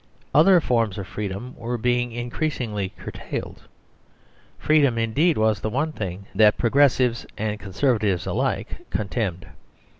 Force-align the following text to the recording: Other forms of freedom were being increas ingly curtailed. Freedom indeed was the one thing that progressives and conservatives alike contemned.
Other 0.33 0.59
forms 0.59 0.97
of 0.97 1.05
freedom 1.05 1.53
were 1.57 1.77
being 1.77 2.09
increas 2.09 2.57
ingly 2.57 2.89
curtailed. 2.97 3.67
Freedom 4.57 4.97
indeed 4.97 5.37
was 5.37 5.59
the 5.59 5.69
one 5.69 5.91
thing 5.91 6.25
that 6.33 6.57
progressives 6.57 7.27
and 7.37 7.59
conservatives 7.59 8.25
alike 8.25 8.87
contemned. 8.89 9.45